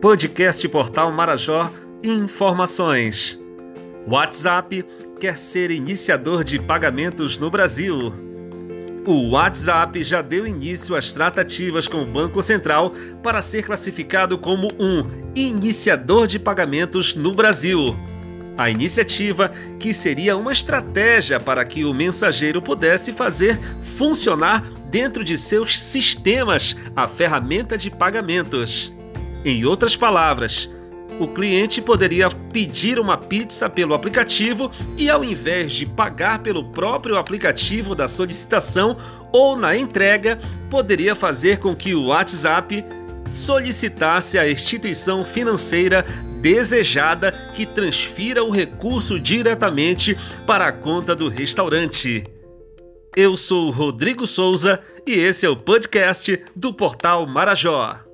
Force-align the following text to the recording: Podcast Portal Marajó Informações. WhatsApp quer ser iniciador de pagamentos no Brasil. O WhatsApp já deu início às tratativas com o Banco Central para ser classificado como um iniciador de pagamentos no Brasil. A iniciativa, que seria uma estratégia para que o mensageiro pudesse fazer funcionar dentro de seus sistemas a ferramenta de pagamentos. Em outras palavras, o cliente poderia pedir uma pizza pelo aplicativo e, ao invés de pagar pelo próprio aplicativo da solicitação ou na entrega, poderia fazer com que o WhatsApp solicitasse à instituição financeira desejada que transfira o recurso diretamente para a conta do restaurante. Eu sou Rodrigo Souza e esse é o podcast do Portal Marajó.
Podcast 0.00 0.66
Portal 0.70 1.12
Marajó 1.12 1.70
Informações. 2.02 3.38
WhatsApp 4.08 4.82
quer 5.20 5.36
ser 5.36 5.70
iniciador 5.70 6.42
de 6.42 6.58
pagamentos 6.58 7.38
no 7.38 7.50
Brasil. 7.50 8.10
O 9.06 9.32
WhatsApp 9.32 10.02
já 10.02 10.22
deu 10.22 10.46
início 10.46 10.96
às 10.96 11.12
tratativas 11.12 11.86
com 11.86 11.98
o 11.98 12.06
Banco 12.06 12.42
Central 12.42 12.94
para 13.22 13.42
ser 13.42 13.62
classificado 13.62 14.38
como 14.38 14.68
um 14.80 15.04
iniciador 15.34 16.26
de 16.26 16.38
pagamentos 16.38 17.14
no 17.14 17.34
Brasil. 17.34 17.94
A 18.56 18.70
iniciativa, 18.70 19.50
que 19.78 19.92
seria 19.92 20.34
uma 20.34 20.54
estratégia 20.54 21.38
para 21.38 21.62
que 21.62 21.84
o 21.84 21.92
mensageiro 21.92 22.62
pudesse 22.62 23.12
fazer 23.12 23.60
funcionar 23.82 24.62
dentro 24.90 25.22
de 25.22 25.36
seus 25.36 25.78
sistemas 25.78 26.74
a 26.96 27.06
ferramenta 27.06 27.76
de 27.76 27.90
pagamentos. 27.90 28.98
Em 29.44 29.64
outras 29.64 29.96
palavras, 29.96 30.70
o 31.18 31.26
cliente 31.28 31.82
poderia 31.82 32.30
pedir 32.30 32.98
uma 32.98 33.16
pizza 33.16 33.68
pelo 33.68 33.94
aplicativo 33.94 34.70
e, 34.96 35.10
ao 35.10 35.24
invés 35.24 35.72
de 35.72 35.86
pagar 35.86 36.40
pelo 36.40 36.70
próprio 36.70 37.16
aplicativo 37.16 37.94
da 37.94 38.08
solicitação 38.08 38.96
ou 39.32 39.56
na 39.56 39.76
entrega, 39.76 40.38
poderia 40.68 41.14
fazer 41.14 41.58
com 41.58 41.74
que 41.74 41.94
o 41.94 42.06
WhatsApp 42.06 42.84
solicitasse 43.30 44.38
à 44.38 44.50
instituição 44.50 45.24
financeira 45.24 46.04
desejada 46.40 47.32
que 47.54 47.66
transfira 47.66 48.42
o 48.42 48.50
recurso 48.50 49.20
diretamente 49.20 50.16
para 50.46 50.66
a 50.66 50.72
conta 50.72 51.14
do 51.14 51.28
restaurante. 51.28 52.24
Eu 53.16 53.36
sou 53.36 53.70
Rodrigo 53.70 54.26
Souza 54.26 54.80
e 55.06 55.12
esse 55.12 55.44
é 55.44 55.48
o 55.48 55.56
podcast 55.56 56.42
do 56.56 56.72
Portal 56.72 57.26
Marajó. 57.26 58.09